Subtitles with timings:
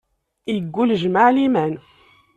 [0.53, 1.73] Yeggul, jmaɛ liman